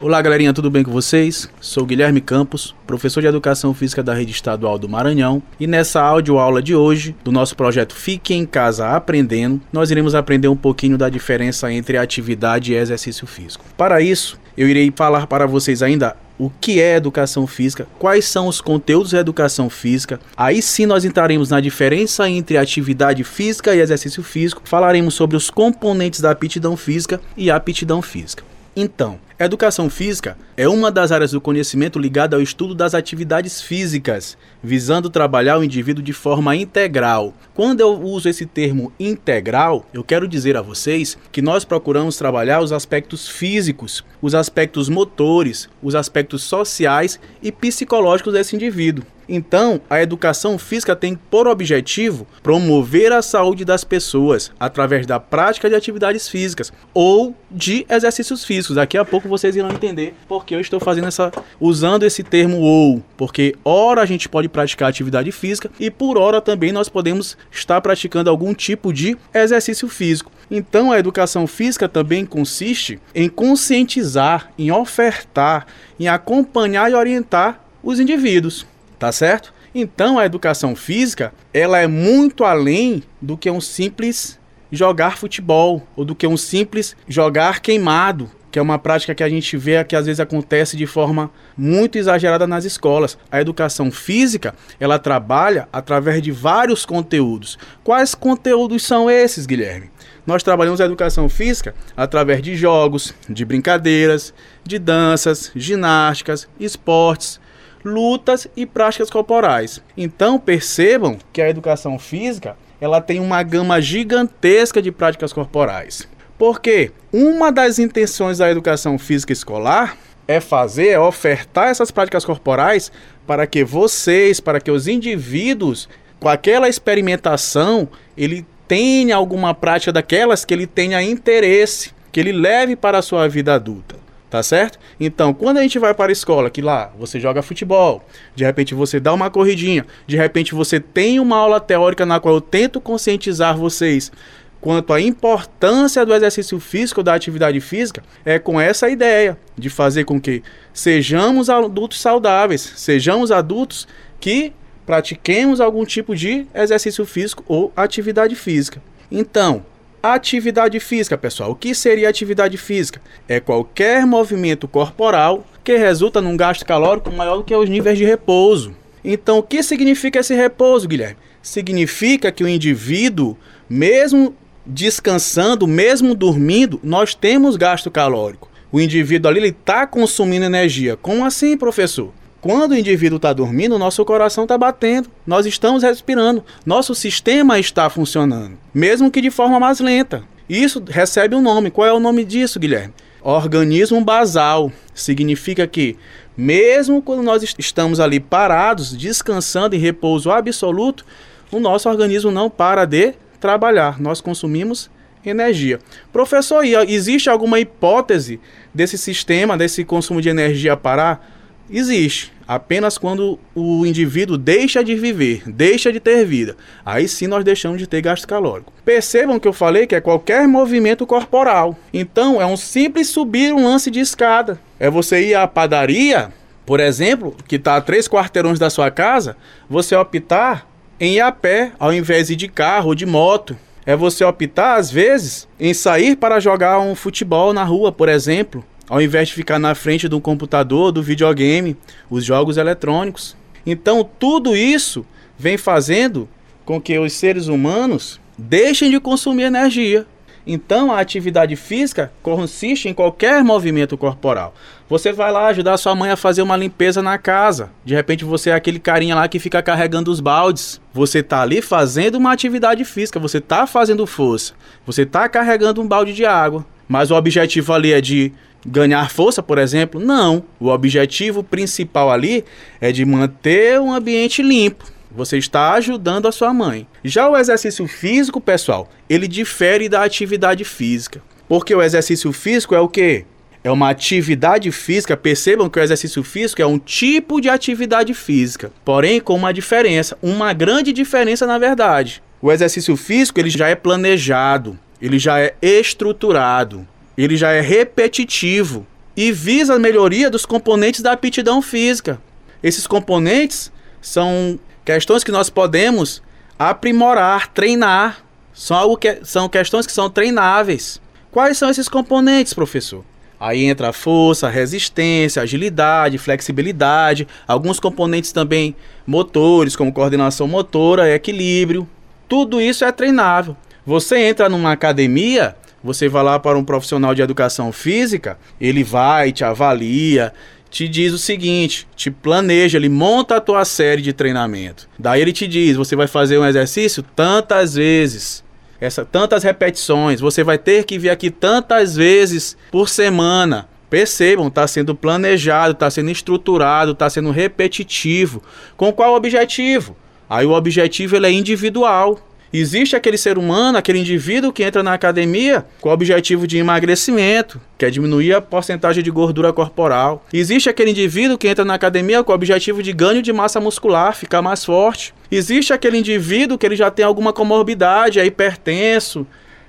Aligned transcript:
Olá, 0.00 0.22
galerinha, 0.22 0.54
tudo 0.54 0.70
bem 0.70 0.84
com 0.84 0.92
vocês? 0.92 1.50
Sou 1.60 1.84
Guilherme 1.84 2.20
Campos, 2.20 2.72
professor 2.86 3.20
de 3.20 3.26
Educação 3.26 3.74
Física 3.74 4.00
da 4.00 4.14
Rede 4.14 4.30
Estadual 4.30 4.78
do 4.78 4.88
Maranhão, 4.88 5.42
e 5.58 5.66
nessa 5.66 6.00
audioaula 6.00 6.62
de 6.62 6.72
hoje, 6.72 7.16
do 7.24 7.32
nosso 7.32 7.56
projeto 7.56 7.96
Fique 7.96 8.32
em 8.32 8.46
Casa 8.46 8.90
Aprendendo, 8.90 9.60
nós 9.72 9.90
iremos 9.90 10.14
aprender 10.14 10.46
um 10.46 10.54
pouquinho 10.54 10.96
da 10.96 11.08
diferença 11.08 11.72
entre 11.72 11.98
atividade 11.98 12.72
e 12.72 12.76
exercício 12.76 13.26
físico. 13.26 13.64
Para 13.76 14.00
isso, 14.00 14.38
eu 14.56 14.68
irei 14.68 14.92
falar 14.94 15.26
para 15.26 15.48
vocês 15.48 15.82
ainda 15.82 16.16
o 16.38 16.48
que 16.48 16.80
é 16.80 16.94
educação 16.94 17.44
física, 17.44 17.88
quais 17.98 18.24
são 18.24 18.46
os 18.46 18.60
conteúdos 18.60 19.10
da 19.10 19.18
educação 19.18 19.68
física. 19.68 20.20
Aí 20.36 20.62
sim 20.62 20.86
nós 20.86 21.04
entraremos 21.04 21.50
na 21.50 21.60
diferença 21.60 22.30
entre 22.30 22.56
atividade 22.56 23.24
física 23.24 23.74
e 23.74 23.80
exercício 23.80 24.22
físico, 24.22 24.62
falaremos 24.64 25.14
sobre 25.14 25.36
os 25.36 25.50
componentes 25.50 26.20
da 26.20 26.30
aptidão 26.30 26.76
física 26.76 27.20
e 27.36 27.50
aptidão 27.50 28.00
física. 28.00 28.44
Então, 28.76 29.18
educação 29.38 29.88
física 29.88 30.36
é 30.58 30.68
uma 30.68 30.90
das 30.90 31.12
áreas 31.12 31.30
do 31.30 31.40
conhecimento 31.40 32.00
ligada 32.00 32.34
ao 32.34 32.42
estudo 32.42 32.74
das 32.74 32.92
atividades 32.92 33.62
físicas, 33.62 34.36
visando 34.60 35.08
trabalhar 35.08 35.56
o 35.56 35.62
indivíduo 35.62 36.02
de 36.02 36.12
forma 36.12 36.56
integral. 36.56 37.32
Quando 37.54 37.78
eu 37.78 37.92
uso 37.92 38.28
esse 38.28 38.44
termo 38.44 38.92
integral, 38.98 39.86
eu 39.94 40.02
quero 40.02 40.26
dizer 40.26 40.56
a 40.56 40.60
vocês 40.60 41.16
que 41.30 41.40
nós 41.40 41.64
procuramos 41.64 42.16
trabalhar 42.16 42.60
os 42.60 42.72
aspectos 42.72 43.28
físicos, 43.28 44.04
os 44.20 44.34
aspectos 44.34 44.88
motores, 44.88 45.68
os 45.80 45.94
aspectos 45.94 46.42
sociais 46.42 47.20
e 47.40 47.52
psicológicos 47.52 48.32
desse 48.32 48.56
indivíduo. 48.56 49.04
Então, 49.28 49.78
a 49.90 50.00
educação 50.00 50.58
física 50.58 50.96
tem 50.96 51.14
por 51.14 51.46
objetivo 51.46 52.26
promover 52.42 53.12
a 53.12 53.20
saúde 53.20 53.62
das 53.62 53.84
pessoas 53.84 54.50
através 54.58 55.04
da 55.04 55.20
prática 55.20 55.68
de 55.68 55.74
atividades 55.74 56.28
físicas 56.28 56.72
ou 56.94 57.34
de 57.50 57.84
exercícios 57.90 58.42
físicos. 58.42 58.76
Daqui 58.76 58.96
a 58.96 59.04
pouco 59.04 59.28
vocês 59.28 59.54
irão 59.54 59.70
entender 59.70 60.14
porque 60.48 60.54
eu 60.54 60.60
estou 60.60 60.80
fazendo 60.80 61.06
essa 61.06 61.30
usando 61.60 62.04
esse 62.04 62.22
termo 62.22 62.58
ou, 62.60 63.02
porque 63.18 63.54
ora 63.62 64.00
a 64.00 64.06
gente 64.06 64.30
pode 64.30 64.48
praticar 64.48 64.88
atividade 64.88 65.30
física 65.30 65.70
e 65.78 65.90
por 65.90 66.16
hora 66.16 66.40
também 66.40 66.72
nós 66.72 66.88
podemos 66.88 67.36
estar 67.52 67.78
praticando 67.82 68.30
algum 68.30 68.54
tipo 68.54 68.90
de 68.90 69.14
exercício 69.34 69.86
físico. 69.88 70.32
Então, 70.50 70.90
a 70.90 70.98
educação 70.98 71.46
física 71.46 71.86
também 71.86 72.24
consiste 72.24 72.98
em 73.14 73.28
conscientizar, 73.28 74.50
em 74.58 74.72
ofertar, 74.72 75.66
em 76.00 76.08
acompanhar 76.08 76.90
e 76.90 76.94
orientar 76.94 77.62
os 77.82 78.00
indivíduos 78.00 78.66
tá 78.98 79.12
certo? 79.12 79.54
Então 79.72 80.18
a 80.18 80.26
educação 80.26 80.74
física, 80.74 81.32
ela 81.54 81.78
é 81.78 81.86
muito 81.86 82.42
além 82.42 83.02
do 83.22 83.36
que 83.36 83.48
um 83.48 83.60
simples 83.60 84.38
jogar 84.72 85.16
futebol 85.16 85.86
ou 85.94 86.04
do 86.04 86.16
que 86.16 86.26
um 86.26 86.36
simples 86.36 86.96
jogar 87.06 87.60
queimado, 87.60 88.28
que 88.50 88.58
é 88.58 88.62
uma 88.62 88.78
prática 88.78 89.14
que 89.14 89.22
a 89.22 89.28
gente 89.28 89.56
vê 89.56 89.82
que 89.84 89.96
às 89.96 90.06
vezes 90.06 90.20
acontece 90.20 90.76
de 90.76 90.86
forma 90.86 91.30
muito 91.56 91.98
exagerada 91.98 92.46
nas 92.46 92.64
escolas. 92.64 93.18
A 93.30 93.40
educação 93.40 93.90
física, 93.90 94.54
ela 94.80 94.98
trabalha 94.98 95.68
através 95.72 96.22
de 96.22 96.30
vários 96.30 96.84
conteúdos. 96.86 97.58
Quais 97.84 98.14
conteúdos 98.14 98.82
são 98.82 99.10
esses, 99.10 99.46
Guilherme? 99.46 99.90
Nós 100.26 100.42
trabalhamos 100.42 100.80
a 100.80 100.84
educação 100.84 101.28
física 101.28 101.74
através 101.96 102.42
de 102.42 102.54
jogos, 102.54 103.14
de 103.28 103.44
brincadeiras, 103.44 104.34
de 104.62 104.78
danças, 104.78 105.50
ginásticas, 105.54 106.46
esportes, 106.60 107.40
lutas 107.84 108.46
e 108.56 108.66
práticas 108.66 109.08
corporais. 109.08 109.82
Então 109.96 110.38
percebam 110.38 111.18
que 111.32 111.40
a 111.40 111.48
educação 111.48 111.98
física 111.98 112.56
ela 112.80 113.00
tem 113.00 113.20
uma 113.20 113.42
gama 113.42 113.80
gigantesca 113.80 114.80
de 114.80 114.92
práticas 114.92 115.32
corporais. 115.32 116.06
Porque 116.38 116.92
uma 117.12 117.50
das 117.50 117.78
intenções 117.78 118.38
da 118.38 118.48
educação 118.50 118.96
física 118.98 119.32
escolar 119.32 119.96
é 120.26 120.40
fazer, 120.40 120.88
é 120.88 121.00
ofertar 121.00 121.68
essas 121.68 121.90
práticas 121.90 122.24
corporais 122.24 122.92
para 123.26 123.46
que 123.46 123.64
vocês, 123.64 124.38
para 124.38 124.60
que 124.60 124.70
os 124.70 124.86
indivíduos, 124.86 125.88
com 126.20 126.28
aquela 126.28 126.68
experimentação, 126.68 127.88
ele 128.16 128.46
tenha 128.68 129.16
alguma 129.16 129.54
prática 129.54 129.90
daquelas 129.90 130.44
que 130.44 130.52
ele 130.52 130.66
tenha 130.66 131.02
interesse, 131.02 131.92
que 132.12 132.20
ele 132.20 132.32
leve 132.32 132.76
para 132.76 132.98
a 132.98 133.02
sua 133.02 133.26
vida 133.26 133.54
adulta. 133.54 133.96
Tá 134.30 134.42
certo? 134.42 134.78
Então, 135.00 135.32
quando 135.32 135.56
a 135.56 135.62
gente 135.62 135.78
vai 135.78 135.94
para 135.94 136.10
a 136.10 136.12
escola, 136.12 136.50
que 136.50 136.60
lá 136.60 136.92
você 136.98 137.18
joga 137.18 137.40
futebol, 137.40 138.04
de 138.36 138.44
repente 138.44 138.74
você 138.74 139.00
dá 139.00 139.14
uma 139.14 139.30
corridinha, 139.30 139.86
de 140.06 140.18
repente 140.18 140.54
você 140.54 140.78
tem 140.78 141.18
uma 141.18 141.38
aula 141.38 141.58
teórica 141.58 142.04
na 142.04 142.20
qual 142.20 142.34
eu 142.34 142.40
tento 142.42 142.78
conscientizar 142.78 143.56
vocês 143.56 144.12
quanto 144.60 144.92
à 144.92 145.00
importância 145.00 146.04
do 146.04 146.14
exercício 146.14 146.58
físico, 146.58 147.02
da 147.02 147.14
atividade 147.14 147.60
física, 147.60 148.02
é 148.24 148.38
com 148.38 148.60
essa 148.60 148.88
ideia 148.88 149.38
de 149.56 149.70
fazer 149.70 150.04
com 150.04 150.20
que 150.20 150.42
sejamos 150.72 151.48
adultos 151.48 152.00
saudáveis, 152.00 152.72
sejamos 152.76 153.30
adultos 153.30 153.86
que 154.20 154.52
pratiquemos 154.84 155.60
algum 155.60 155.84
tipo 155.84 156.16
de 156.16 156.46
exercício 156.54 157.04
físico 157.04 157.44
ou 157.46 157.72
atividade 157.76 158.34
física. 158.34 158.82
Então, 159.10 159.64
Atividade 160.00 160.78
física, 160.78 161.18
pessoal. 161.18 161.50
O 161.50 161.56
que 161.56 161.74
seria 161.74 162.08
atividade 162.08 162.56
física? 162.56 163.00
É 163.26 163.40
qualquer 163.40 164.06
movimento 164.06 164.68
corporal 164.68 165.44
que 165.64 165.76
resulta 165.76 166.20
num 166.20 166.36
gasto 166.36 166.64
calórico 166.64 167.10
maior 167.10 167.38
do 167.38 167.44
que 167.44 167.54
os 167.54 167.68
níveis 167.68 167.98
de 167.98 168.04
repouso. 168.04 168.76
Então, 169.04 169.38
o 169.38 169.42
que 169.42 169.60
significa 169.60 170.20
esse 170.20 170.34
repouso, 170.34 170.86
Guilherme? 170.86 171.16
Significa 171.42 172.30
que 172.30 172.44
o 172.44 172.48
indivíduo, 172.48 173.36
mesmo 173.68 174.36
descansando, 174.68 175.66
mesmo 175.66 176.14
dormindo, 176.14 176.78
nós 176.84 177.14
temos 177.14 177.56
gasto 177.56 177.90
calórico. 177.90 178.50
O 178.70 178.78
indivíduo 178.78 179.30
ali 179.30 179.48
está 179.48 179.86
consumindo 179.86 180.44
energia. 180.44 180.96
Como 180.96 181.24
assim, 181.24 181.56
professor? 181.56 182.12
Quando 182.40 182.72
o 182.72 182.76
indivíduo 182.76 183.16
está 183.16 183.32
dormindo, 183.32 183.78
nosso 183.78 184.04
coração 184.04 184.44
está 184.44 184.56
batendo, 184.56 185.08
nós 185.26 185.46
estamos 185.46 185.82
respirando, 185.82 186.44
nosso 186.64 186.94
sistema 186.94 187.58
está 187.58 187.90
funcionando, 187.90 188.56
mesmo 188.72 189.10
que 189.10 189.20
de 189.20 189.30
forma 189.30 189.58
mais 189.58 189.80
lenta. 189.80 190.22
Isso 190.48 190.82
recebe 190.86 191.34
um 191.34 191.42
nome. 191.42 191.70
Qual 191.70 191.86
é 191.86 191.92
o 191.92 191.98
nome 191.98 192.24
disso, 192.24 192.60
Guilherme? 192.60 192.94
Organismo 193.20 194.02
basal. 194.02 194.70
Significa 194.94 195.66
que, 195.66 195.96
mesmo 196.36 197.02
quando 197.02 197.22
nós 197.22 197.42
estamos 197.58 197.98
ali 198.00 198.20
parados, 198.20 198.96
descansando 198.96 199.74
em 199.74 199.78
repouso 199.78 200.30
absoluto, 200.30 201.04
o 201.50 201.58
nosso 201.58 201.88
organismo 201.88 202.30
não 202.30 202.48
para 202.48 202.84
de 202.84 203.14
trabalhar. 203.40 204.00
Nós 204.00 204.20
consumimos 204.20 204.90
energia. 205.24 205.78
Professor, 206.12 206.64
existe 206.64 207.28
alguma 207.28 207.60
hipótese 207.60 208.40
desse 208.72 208.96
sistema, 208.96 209.56
desse 209.56 209.84
consumo 209.84 210.22
de 210.22 210.28
energia 210.28 210.76
parar? 210.76 211.38
existe 211.70 212.32
apenas 212.46 212.96
quando 212.96 213.38
o 213.54 213.84
indivíduo 213.84 214.38
deixa 214.38 214.82
de 214.82 214.94
viver, 214.94 215.42
deixa 215.46 215.92
de 215.92 216.00
ter 216.00 216.24
vida. 216.24 216.56
Aí 216.84 217.06
sim 217.06 217.26
nós 217.26 217.44
deixamos 217.44 217.78
de 217.78 217.86
ter 217.86 218.00
gasto 218.00 218.26
calórico. 218.26 218.72
Percebam 218.84 219.38
que 219.38 219.46
eu 219.46 219.52
falei 219.52 219.86
que 219.86 219.94
é 219.94 220.00
qualquer 220.00 220.48
movimento 220.48 221.06
corporal. 221.06 221.78
Então 221.92 222.40
é 222.40 222.46
um 222.46 222.56
simples 222.56 223.08
subir 223.08 223.52
um 223.52 223.64
lance 223.64 223.90
de 223.90 224.00
escada. 224.00 224.58
É 224.80 224.88
você 224.88 225.20
ir 225.20 225.34
à 225.34 225.46
padaria, 225.46 226.32
por 226.64 226.80
exemplo, 226.80 227.36
que 227.46 227.56
está 227.56 227.76
a 227.76 227.80
três 227.82 228.08
quarteirões 228.08 228.58
da 228.58 228.70
sua 228.70 228.90
casa, 228.90 229.36
você 229.68 229.94
optar 229.94 230.66
em 231.00 231.14
ir 231.14 231.20
a 231.20 231.32
pé 231.32 231.72
ao 231.78 231.92
invés 231.92 232.28
de 232.28 232.32
ir 232.34 232.36
de 232.36 232.48
carro 232.48 232.88
ou 232.88 232.94
de 232.94 233.06
moto. 233.06 233.56
É 233.86 233.96
você 233.96 234.22
optar, 234.24 234.76
às 234.76 234.90
vezes, 234.90 235.48
em 235.58 235.72
sair 235.72 236.16
para 236.16 236.40
jogar 236.40 236.78
um 236.80 236.94
futebol 236.94 237.52
na 237.52 237.64
rua, 237.64 237.90
por 237.90 238.08
exemplo 238.08 238.64
ao 238.88 239.02
invés 239.02 239.28
de 239.28 239.34
ficar 239.34 239.58
na 239.58 239.74
frente 239.74 240.08
do 240.08 240.20
computador, 240.20 240.90
do 240.90 241.02
videogame, 241.02 241.76
os 242.08 242.24
jogos 242.24 242.56
eletrônicos. 242.56 243.36
Então, 243.66 244.08
tudo 244.18 244.56
isso 244.56 245.04
vem 245.38 245.58
fazendo 245.58 246.28
com 246.64 246.80
que 246.80 246.98
os 246.98 247.12
seres 247.12 247.48
humanos 247.48 248.18
deixem 248.36 248.90
de 248.90 248.98
consumir 248.98 249.44
energia. 249.44 250.06
Então, 250.50 250.90
a 250.90 250.98
atividade 250.98 251.54
física 251.56 252.10
consiste 252.22 252.88
em 252.88 252.94
qualquer 252.94 253.44
movimento 253.44 253.98
corporal. 253.98 254.54
Você 254.88 255.12
vai 255.12 255.30
lá 255.30 255.48
ajudar 255.48 255.76
sua 255.76 255.94
mãe 255.94 256.10
a 256.10 256.16
fazer 256.16 256.40
uma 256.40 256.56
limpeza 256.56 257.02
na 257.02 257.18
casa. 257.18 257.68
De 257.84 257.94
repente, 257.94 258.24
você 258.24 258.48
é 258.48 258.54
aquele 258.54 258.78
carinha 258.78 259.14
lá 259.14 259.28
que 259.28 259.38
fica 259.38 259.62
carregando 259.62 260.10
os 260.10 260.20
baldes. 260.20 260.80
Você 260.94 261.18
está 261.18 261.42
ali 261.42 261.60
fazendo 261.60 262.14
uma 262.14 262.32
atividade 262.32 262.82
física, 262.86 263.20
você 263.20 263.36
está 263.36 263.66
fazendo 263.66 264.06
força. 264.06 264.54
Você 264.86 265.02
está 265.02 265.28
carregando 265.28 265.82
um 265.82 265.86
balde 265.86 266.14
de 266.14 266.24
água. 266.24 266.64
Mas 266.88 267.10
o 267.10 267.14
objetivo 267.14 267.74
ali 267.74 267.92
é 267.92 268.00
de 268.00 268.32
ganhar 268.66 269.10
força, 269.10 269.42
por 269.42 269.58
exemplo? 269.58 270.00
Não. 270.00 270.42
O 270.58 270.68
objetivo 270.68 271.42
principal 271.44 272.10
ali 272.10 272.42
é 272.80 272.90
de 272.90 273.04
manter 273.04 273.78
um 273.78 273.92
ambiente 273.92 274.42
limpo. 274.42 274.86
Você 275.10 275.38
está 275.38 275.72
ajudando 275.72 276.28
a 276.28 276.32
sua 276.32 276.52
mãe. 276.52 276.86
Já 277.04 277.28
o 277.28 277.36
exercício 277.36 277.86
físico, 277.86 278.40
pessoal, 278.40 278.88
ele 279.08 279.26
difere 279.26 279.88
da 279.88 280.02
atividade 280.02 280.64
física. 280.64 281.22
Porque 281.48 281.74
o 281.74 281.82
exercício 281.82 282.32
físico 282.32 282.74
é 282.74 282.80
o 282.80 282.88
quê? 282.88 283.24
É 283.64 283.70
uma 283.70 283.90
atividade 283.90 284.70
física. 284.70 285.16
Percebam 285.16 285.68
que 285.68 285.78
o 285.78 285.82
exercício 285.82 286.22
físico 286.22 286.60
é 286.60 286.66
um 286.66 286.78
tipo 286.78 287.40
de 287.40 287.48
atividade 287.48 288.12
física, 288.14 288.70
porém 288.84 289.20
com 289.20 289.34
uma 289.34 289.52
diferença, 289.52 290.16
uma 290.22 290.52
grande 290.52 290.92
diferença 290.92 291.46
na 291.46 291.58
verdade. 291.58 292.22
O 292.40 292.52
exercício 292.52 292.96
físico 292.96 293.40
ele 293.40 293.50
já 293.50 293.68
é 293.68 293.74
planejado, 293.74 294.78
ele 295.00 295.18
já 295.18 295.40
é 295.40 295.54
estruturado 295.60 296.86
ele 297.18 297.36
já 297.36 297.50
é 297.50 297.60
repetitivo. 297.60 298.86
e 299.16 299.32
visa 299.32 299.74
a 299.74 299.78
melhoria 299.80 300.30
dos 300.30 300.46
componentes 300.46 301.02
da 301.02 301.10
aptidão 301.10 301.60
física. 301.60 302.22
Esses 302.62 302.86
componentes 302.86 303.72
são 304.00 304.60
questões 304.88 305.22
que 305.22 305.30
nós 305.30 305.50
podemos 305.50 306.22
aprimorar, 306.58 307.48
treinar. 307.48 308.24
São, 308.54 308.74
algo 308.74 308.96
que, 308.96 309.18
são 309.22 309.46
questões 309.46 309.86
que 309.86 309.92
são 309.92 310.08
treináveis. 310.08 310.98
Quais 311.30 311.58
são 311.58 311.68
esses 311.68 311.90
componentes, 311.90 312.54
professor? 312.54 313.04
Aí 313.38 313.66
entra 313.66 313.90
a 313.90 313.92
força, 313.92 314.48
resistência, 314.48 315.42
agilidade, 315.42 316.16
flexibilidade, 316.16 317.28
alguns 317.46 317.78
componentes 317.78 318.32
também 318.32 318.74
motores, 319.06 319.76
como 319.76 319.92
coordenação 319.92 320.48
motora, 320.48 321.14
equilíbrio. 321.14 321.86
Tudo 322.26 322.58
isso 322.58 322.82
é 322.82 322.90
treinável. 322.90 323.54
Você 323.84 324.16
entra 324.16 324.48
numa 324.48 324.72
academia, 324.72 325.54
você 325.84 326.08
vai 326.08 326.24
lá 326.24 326.38
para 326.38 326.58
um 326.58 326.64
profissional 326.64 327.14
de 327.14 327.20
educação 327.20 327.70
física, 327.72 328.38
ele 328.58 328.82
vai, 328.82 329.32
te 329.32 329.44
avalia, 329.44 330.32
te 330.70 330.88
diz 330.88 331.12
o 331.12 331.18
seguinte, 331.18 331.86
te 331.96 332.10
planeja, 332.10 332.78
ele 332.78 332.88
monta 332.88 333.36
a 333.36 333.40
tua 333.40 333.64
série 333.64 334.02
de 334.02 334.12
treinamento. 334.12 334.88
Daí 334.98 335.20
ele 335.20 335.32
te 335.32 335.46
diz, 335.46 335.76
você 335.76 335.96
vai 335.96 336.06
fazer 336.06 336.38
um 336.38 336.46
exercício 336.46 337.02
tantas 337.02 337.74
vezes 337.74 338.44
essa, 338.80 339.04
tantas 339.04 339.42
repetições, 339.42 340.20
você 340.20 340.44
vai 340.44 340.56
ter 340.56 340.84
que 340.84 340.98
vir 340.98 341.10
aqui 341.10 341.30
tantas 341.30 341.96
vezes 341.96 342.56
por 342.70 342.88
semana. 342.88 343.68
Percebam, 343.90 344.48
está 344.48 344.66
sendo 344.68 344.94
planejado, 344.94 345.72
está 345.72 345.90
sendo 345.90 346.10
estruturado, 346.10 346.92
está 346.92 347.08
sendo 347.08 347.30
repetitivo. 347.30 348.42
Com 348.76 348.92
qual 348.92 349.14
objetivo? 349.14 349.96
Aí 350.28 350.44
o 350.44 350.52
objetivo 350.52 351.16
ele 351.16 351.26
é 351.26 351.32
individual. 351.32 352.20
Existe 352.52 352.96
aquele 352.96 353.18
ser 353.18 353.36
humano, 353.36 353.76
aquele 353.76 353.98
indivíduo 353.98 354.52
que 354.52 354.62
entra 354.62 354.82
na 354.82 354.94
academia 354.94 355.66
com 355.80 355.88
o 355.88 355.92
objetivo 355.92 356.46
de 356.46 356.58
emagrecimento, 356.58 357.60
que 357.76 357.84
é 357.84 357.90
diminuir 357.90 358.34
a 358.34 358.40
porcentagem 358.40 359.02
de 359.02 359.10
gordura 359.10 359.52
corporal. 359.52 360.24
Existe 360.32 360.68
aquele 360.68 360.90
indivíduo 360.90 361.36
que 361.36 361.48
entra 361.48 361.64
na 361.64 361.74
academia 361.74 362.24
com 362.24 362.32
o 362.32 362.34
objetivo 362.34 362.82
de 362.82 362.92
ganho 362.92 363.22
de 363.22 363.32
massa 363.32 363.60
muscular, 363.60 364.14
ficar 364.14 364.40
mais 364.40 364.64
forte. 364.64 365.14
Existe 365.30 365.72
aquele 365.72 365.98
indivíduo 365.98 366.56
que 366.56 366.64
ele 366.64 366.76
já 366.76 366.90
tem 366.90 367.04
alguma 367.04 367.32
comorbidade, 367.32 368.18
é 368.18 368.24
hipertenso, 368.24 369.26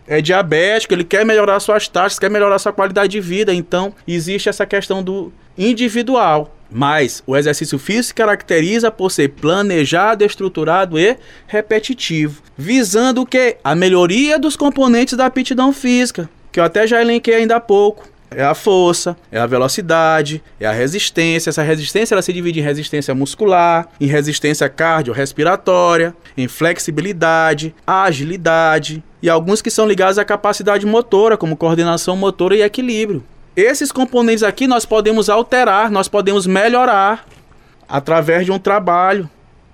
é 0.07 0.21
diabético, 0.21 0.93
ele 0.93 1.03
quer 1.03 1.23
melhorar 1.23 1.59
suas 1.59 1.87
taxas, 1.87 2.17
quer 2.17 2.31
melhorar 2.31 2.57
sua 2.57 2.73
qualidade 2.73 3.11
de 3.11 3.21
vida. 3.21 3.53
Então, 3.53 3.93
existe 4.07 4.49
essa 4.49 4.65
questão 4.65 5.03
do 5.03 5.31
individual. 5.59 6.55
Mas 6.71 7.23
o 7.27 7.35
exercício 7.35 7.77
físico 7.77 8.05
se 8.05 8.13
caracteriza 8.13 8.91
por 8.91 9.11
ser 9.11 9.29
planejado, 9.29 10.23
estruturado 10.23 10.99
e 10.99 11.17
repetitivo, 11.47 12.41
visando 12.57 13.21
o 13.21 13.25
que? 13.25 13.57
A 13.63 13.75
melhoria 13.75 14.39
dos 14.39 14.55
componentes 14.55 15.15
da 15.15 15.25
aptidão 15.25 15.73
física, 15.73 16.29
que 16.51 16.59
eu 16.59 16.63
até 16.63 16.87
já 16.87 17.01
elenquei 17.01 17.35
ainda 17.35 17.55
há 17.55 17.59
pouco. 17.59 18.07
É 18.31 18.43
a 18.43 18.53
força, 18.53 19.17
é 19.31 19.39
a 19.39 19.47
velocidade, 19.47 20.43
é 20.59 20.67
a 20.67 20.71
resistência. 20.71 21.49
Essa 21.49 21.63
resistência 21.63 22.13
ela 22.13 22.21
se 22.21 22.31
divide 22.31 22.59
em 22.59 22.63
resistência 22.63 23.15
muscular, 23.15 23.89
em 23.99 24.05
resistência 24.05 24.69
cardiorrespiratória, 24.69 26.15
em 26.37 26.47
flexibilidade, 26.47 27.73
agilidade 27.87 29.03
e 29.19 29.27
alguns 29.27 29.63
que 29.63 29.71
são 29.71 29.87
ligados 29.87 30.19
à 30.19 30.23
capacidade 30.23 30.85
motora, 30.85 31.37
como 31.37 31.57
coordenação 31.57 32.15
motora 32.15 32.55
e 32.55 32.61
equilíbrio. 32.61 33.23
Esses 33.59 33.91
componentes 33.91 34.41
aqui 34.41 34.67
nós 34.67 34.85
podemos 34.85 35.29
alterar, 35.29 35.91
nós 35.91 36.07
podemos 36.07 36.47
melhorar 36.47 37.25
através 37.89 38.45
de 38.45 38.53
um 38.53 38.57
trabalho, 38.57 39.29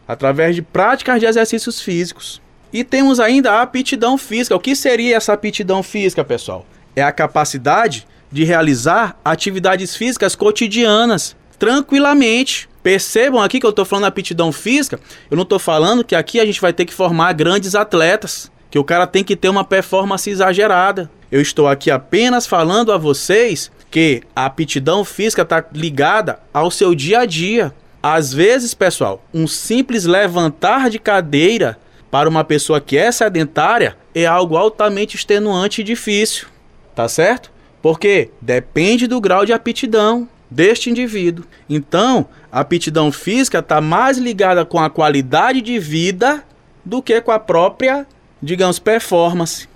através 0.08 0.56
de 0.56 0.64
práticas 0.64 1.20
de 1.20 1.28
exercícios 1.28 1.80
físicos. 1.80 2.42
E 2.74 2.84
temos 2.84 3.20
ainda 3.20 3.52
a 3.52 3.62
aptidão 3.62 4.18
física. 4.18 4.56
O 4.56 4.60
que 4.60 4.76
seria 4.76 5.16
essa 5.16 5.34
aptidão 5.34 5.84
física, 5.84 6.24
pessoal? 6.24 6.66
É 6.96 7.04
a 7.04 7.12
capacidade 7.12 8.08
de 8.32 8.44
realizar 8.44 9.20
atividades 9.24 9.96
físicas 9.96 10.36
cotidianas 10.36 11.36
tranquilamente. 11.60 12.68
Percebam 12.82 13.40
aqui 13.40 13.60
que 13.60 13.68
eu 13.68 13.70
estou 13.70 13.86
falando 13.86 14.06
aptidão 14.06 14.52
física, 14.52 15.00
eu 15.30 15.36
não 15.36 15.44
estou 15.44 15.60
falando 15.60 16.04
que 16.04 16.16
aqui 16.16 16.40
a 16.40 16.46
gente 16.46 16.60
vai 16.60 16.74
ter 16.74 16.86
que 16.86 16.94
formar 16.94 17.34
grandes 17.34 17.76
atletas, 17.76 18.52
que 18.72 18.80
o 18.80 18.84
cara 18.84 19.06
tem 19.06 19.24
que 19.24 19.36
ter 19.36 19.50
uma 19.50 19.64
performance 19.64 20.28
exagerada. 20.28 21.10
Eu 21.32 21.42
estou 21.42 21.68
aqui 21.68 21.92
apenas 21.92 22.48
falando 22.48 22.92
a 22.92 22.98
vocês 22.98 23.72
que 23.96 24.24
a 24.36 24.48
aptidão 24.48 25.06
física 25.06 25.44
está 25.44 25.64
ligada 25.72 26.40
ao 26.54 26.70
seu 26.70 26.94
dia 26.94 27.20
a 27.20 27.26
dia. 27.26 27.74
Às 28.04 28.34
vezes, 28.34 28.74
pessoal, 28.74 29.24
um 29.34 29.48
simples 29.48 30.04
levantar 30.04 30.90
de 30.90 31.00
cadeira 31.00 31.80
para 32.12 32.28
uma 32.28 32.44
pessoa 32.44 32.82
que 32.82 32.98
é 32.98 33.10
sedentária 33.10 33.96
é 34.14 34.26
algo 34.26 34.58
altamente 34.58 35.16
extenuante 35.16 35.80
e 35.80 35.84
difícil, 35.86 36.48
tá 36.94 37.08
certo? 37.08 37.50
Porque 37.82 38.32
depende 38.42 39.08
do 39.08 39.22
grau 39.22 39.46
de 39.46 39.54
aptidão 39.54 40.28
deste 40.52 40.90
indivíduo. 40.90 41.46
Então, 41.70 42.28
a 42.52 42.60
aptidão 42.60 43.14
física 43.14 43.60
está 43.60 43.80
mais 43.80 44.18
ligada 44.18 44.66
com 44.66 44.78
a 44.78 44.90
qualidade 44.90 45.62
de 45.62 45.80
vida 45.80 46.44
do 46.84 47.02
que 47.02 47.22
com 47.22 47.32
a 47.32 47.40
própria, 47.40 48.06
digamos, 48.44 48.78
performance. 48.78 49.70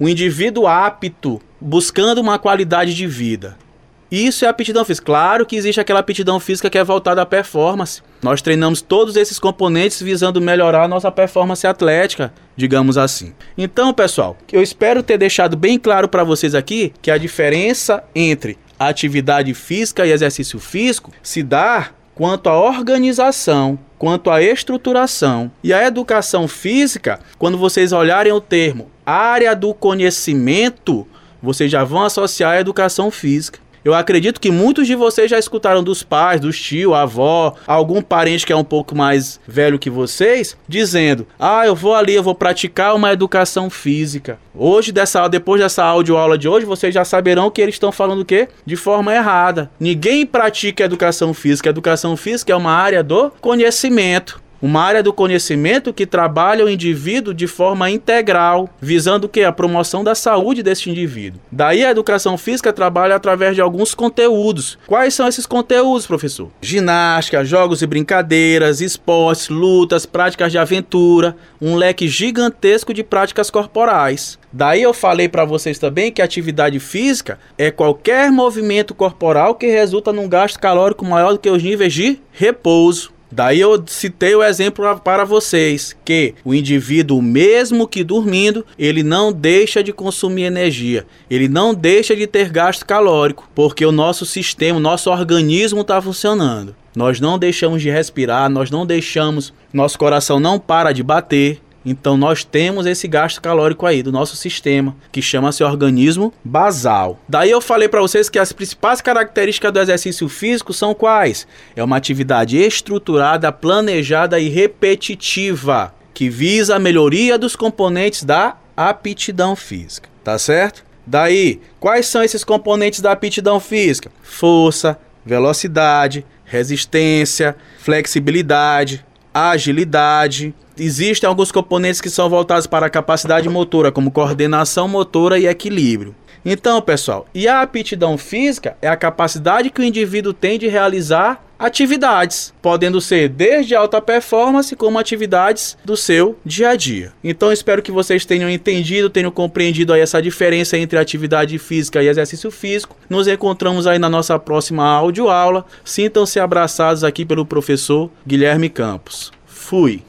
Um 0.00 0.08
indivíduo 0.08 0.66
apto, 0.66 1.42
buscando 1.60 2.22
uma 2.22 2.38
qualidade 2.38 2.94
de 2.94 3.06
vida. 3.06 3.65
Isso 4.10 4.44
é 4.44 4.48
aptidão 4.48 4.84
física. 4.84 5.06
Claro 5.06 5.44
que 5.44 5.56
existe 5.56 5.80
aquela 5.80 6.00
aptidão 6.00 6.38
física 6.38 6.70
que 6.70 6.78
é 6.78 6.84
voltada 6.84 7.22
à 7.22 7.26
performance. 7.26 8.02
Nós 8.22 8.40
treinamos 8.40 8.80
todos 8.80 9.16
esses 9.16 9.38
componentes 9.38 10.00
visando 10.00 10.40
melhorar 10.40 10.84
a 10.84 10.88
nossa 10.88 11.10
performance 11.10 11.66
atlética, 11.66 12.32
digamos 12.56 12.96
assim. 12.96 13.34
Então, 13.56 13.92
pessoal, 13.92 14.36
eu 14.52 14.62
espero 14.62 15.02
ter 15.02 15.18
deixado 15.18 15.56
bem 15.56 15.78
claro 15.78 16.08
para 16.08 16.24
vocês 16.24 16.54
aqui 16.54 16.92
que 17.02 17.10
a 17.10 17.18
diferença 17.18 18.02
entre 18.14 18.58
atividade 18.78 19.52
física 19.54 20.06
e 20.06 20.12
exercício 20.12 20.58
físico 20.58 21.10
se 21.22 21.42
dá 21.42 21.90
quanto 22.14 22.48
à 22.48 22.58
organização, 22.58 23.78
quanto 23.98 24.30
à 24.30 24.42
estruturação. 24.42 25.50
E 25.62 25.72
a 25.72 25.86
educação 25.86 26.48
física, 26.48 27.20
quando 27.38 27.58
vocês 27.58 27.92
olharem 27.92 28.32
o 28.32 28.40
termo 28.40 28.90
área 29.04 29.54
do 29.54 29.72
conhecimento, 29.72 31.06
vocês 31.40 31.70
já 31.70 31.84
vão 31.84 32.02
associar 32.02 32.52
a 32.52 32.60
educação 32.60 33.10
física. 33.10 33.60
Eu 33.86 33.94
acredito 33.94 34.40
que 34.40 34.50
muitos 34.50 34.84
de 34.84 34.96
vocês 34.96 35.30
já 35.30 35.38
escutaram 35.38 35.80
dos 35.80 36.02
pais, 36.02 36.40
dos 36.40 36.60
tio, 36.60 36.92
avó, 36.92 37.54
algum 37.68 38.02
parente 38.02 38.44
que 38.44 38.52
é 38.52 38.56
um 38.56 38.64
pouco 38.64 38.96
mais 38.96 39.38
velho 39.46 39.78
que 39.78 39.88
vocês, 39.88 40.56
dizendo: 40.66 41.24
"Ah, 41.38 41.64
eu 41.64 41.72
vou 41.76 41.94
ali, 41.94 42.14
eu 42.14 42.22
vou 42.24 42.34
praticar 42.34 42.96
uma 42.96 43.12
educação 43.12 43.70
física". 43.70 44.40
Hoje 44.52 44.90
dessa 44.90 45.28
depois 45.28 45.60
dessa 45.60 45.84
aula 45.84 46.36
de 46.36 46.48
hoje, 46.48 46.66
vocês 46.66 46.92
já 46.92 47.04
saberão 47.04 47.48
que 47.48 47.62
eles 47.62 47.76
estão 47.76 47.92
falando 47.92 48.22
o 48.22 48.24
quê? 48.24 48.48
De 48.64 48.74
forma 48.74 49.14
errada. 49.14 49.70
Ninguém 49.78 50.26
pratica 50.26 50.82
educação 50.82 51.32
física. 51.32 51.70
educação 51.70 52.16
física 52.16 52.52
é 52.52 52.56
uma 52.56 52.72
área 52.72 53.04
do 53.04 53.30
conhecimento. 53.40 54.42
Uma 54.60 54.82
área 54.82 55.02
do 55.02 55.12
conhecimento 55.12 55.92
que 55.92 56.06
trabalha 56.06 56.64
o 56.64 56.68
indivíduo 56.68 57.34
de 57.34 57.46
forma 57.46 57.90
integral, 57.90 58.70
visando 58.80 59.28
que 59.28 59.42
a 59.42 59.52
promoção 59.52 60.02
da 60.02 60.14
saúde 60.14 60.62
desse 60.62 60.88
indivíduo. 60.88 61.40
Daí 61.52 61.84
a 61.84 61.90
educação 61.90 62.38
física 62.38 62.72
trabalha 62.72 63.14
através 63.14 63.54
de 63.54 63.60
alguns 63.60 63.94
conteúdos. 63.94 64.78
Quais 64.86 65.14
são 65.14 65.28
esses 65.28 65.46
conteúdos, 65.46 66.06
professor? 66.06 66.50
Ginástica, 66.60 67.44
jogos 67.44 67.82
e 67.82 67.86
brincadeiras, 67.86 68.80
esportes, 68.80 69.48
lutas, 69.48 70.06
práticas 70.06 70.50
de 70.50 70.58
aventura, 70.58 71.36
um 71.60 71.74
leque 71.74 72.08
gigantesco 72.08 72.94
de 72.94 73.02
práticas 73.02 73.50
corporais. 73.50 74.38
Daí 74.52 74.82
eu 74.82 74.94
falei 74.94 75.28
para 75.28 75.44
vocês 75.44 75.78
também 75.78 76.10
que 76.10 76.22
atividade 76.22 76.78
física 76.80 77.38
é 77.58 77.70
qualquer 77.70 78.32
movimento 78.32 78.94
corporal 78.94 79.54
que 79.54 79.66
resulta 79.66 80.14
num 80.14 80.28
gasto 80.28 80.58
calórico 80.58 81.04
maior 81.04 81.32
do 81.32 81.38
que 81.38 81.50
os 81.50 81.62
níveis 81.62 81.92
de 81.92 82.18
repouso. 82.32 83.15
Daí 83.30 83.60
eu 83.60 83.82
citei 83.86 84.34
o 84.34 84.42
exemplo 84.42 84.84
para 85.00 85.24
vocês 85.24 85.96
que 86.04 86.34
o 86.44 86.54
indivíduo, 86.54 87.20
mesmo 87.20 87.88
que 87.88 88.04
dormindo, 88.04 88.64
ele 88.78 89.02
não 89.02 89.32
deixa 89.32 89.82
de 89.82 89.92
consumir 89.92 90.44
energia, 90.44 91.06
ele 91.28 91.48
não 91.48 91.74
deixa 91.74 92.14
de 92.14 92.26
ter 92.26 92.48
gasto 92.48 92.86
calórico, 92.86 93.48
porque 93.54 93.84
o 93.84 93.92
nosso 93.92 94.24
sistema, 94.24 94.78
o 94.78 94.82
nosso 94.82 95.10
organismo 95.10 95.80
está 95.80 96.00
funcionando. 96.00 96.74
Nós 96.94 97.20
não 97.20 97.38
deixamos 97.38 97.82
de 97.82 97.90
respirar, 97.90 98.48
nós 98.48 98.70
não 98.70 98.86
deixamos, 98.86 99.52
nosso 99.72 99.98
coração 99.98 100.40
não 100.40 100.58
para 100.58 100.92
de 100.92 101.02
bater, 101.02 101.60
então 101.86 102.16
nós 102.16 102.42
temos 102.42 102.84
esse 102.84 103.06
gasto 103.06 103.40
calórico 103.40 103.86
aí 103.86 104.02
do 104.02 104.10
nosso 104.10 104.34
sistema, 104.34 104.96
que 105.12 105.22
chama-se 105.22 105.62
organismo 105.62 106.34
basal. 106.44 107.20
Daí 107.28 107.52
eu 107.52 107.60
falei 107.60 107.88
para 107.88 108.00
vocês 108.00 108.28
que 108.28 108.40
as 108.40 108.52
principais 108.52 109.00
características 109.00 109.72
do 109.72 109.80
exercício 109.80 110.28
físico 110.28 110.72
são 110.72 110.92
quais? 110.92 111.46
É 111.76 111.84
uma 111.84 111.96
atividade 111.96 112.58
estruturada, 112.58 113.52
planejada 113.52 114.40
e 114.40 114.48
repetitiva, 114.48 115.94
que 116.12 116.28
visa 116.28 116.74
a 116.74 116.80
melhoria 116.80 117.38
dos 117.38 117.54
componentes 117.54 118.24
da 118.24 118.56
aptidão 118.76 119.54
física, 119.54 120.08
tá 120.24 120.36
certo? 120.38 120.84
Daí, 121.06 121.60
quais 121.78 122.06
são 122.06 122.24
esses 122.24 122.42
componentes 122.42 123.00
da 123.00 123.12
aptidão 123.12 123.60
física? 123.60 124.10
Força, 124.22 124.98
velocidade, 125.24 126.26
resistência, 126.44 127.56
flexibilidade, 127.78 129.04
agilidade. 129.32 130.52
Existem 130.78 131.26
alguns 131.26 131.50
componentes 131.50 132.00
que 132.00 132.10
são 132.10 132.28
voltados 132.28 132.66
para 132.66 132.86
a 132.86 132.90
capacidade 132.90 133.48
motora, 133.48 133.90
como 133.90 134.10
coordenação 134.10 134.86
motora 134.86 135.38
e 135.38 135.46
equilíbrio. 135.46 136.14
Então, 136.44 136.80
pessoal, 136.80 137.26
e 137.34 137.48
a 137.48 137.60
aptidão 137.60 138.16
física 138.16 138.76
é 138.80 138.86
a 138.86 138.96
capacidade 138.96 139.68
que 139.68 139.80
o 139.80 139.84
indivíduo 139.84 140.32
tem 140.32 140.58
de 140.58 140.68
realizar 140.68 141.44
atividades, 141.58 142.52
podendo 142.60 143.00
ser 143.00 143.28
desde 143.28 143.74
alta 143.74 144.00
performance 144.00 144.76
como 144.76 144.98
atividades 144.98 145.76
do 145.84 145.96
seu 145.96 146.38
dia 146.44 146.70
a 146.70 146.76
dia. 146.76 147.12
Então 147.24 147.52
espero 147.52 147.82
que 147.82 147.90
vocês 147.90 148.24
tenham 148.24 148.50
entendido, 148.50 149.10
tenham 149.10 149.30
compreendido 149.30 149.92
aí 149.92 150.00
essa 150.00 150.20
diferença 150.20 150.76
entre 150.76 150.98
atividade 150.98 151.58
física 151.58 152.02
e 152.02 152.08
exercício 152.08 152.50
físico. 152.50 152.96
Nos 153.08 153.26
encontramos 153.26 153.86
aí 153.86 153.98
na 153.98 154.08
nossa 154.08 154.38
próxima 154.38 154.84
aula. 154.84 155.64
Sintam-se 155.84 156.38
abraçados 156.38 157.02
aqui 157.02 157.24
pelo 157.24 157.46
professor 157.46 158.10
Guilherme 158.26 158.68
Campos. 158.68 159.32
Fui. 159.46 160.02